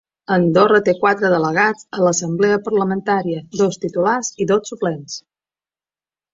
Andorra 0.35 0.79
té 0.87 0.95
quatre 1.03 1.29
delegats 1.33 1.85
a 1.97 2.01
l’assemblea 2.07 2.59
parlamentària, 2.69 3.45
dos 3.63 3.79
titulars 3.87 4.33
i 4.47 4.51
dos 4.55 4.75
suplents. 4.75 5.23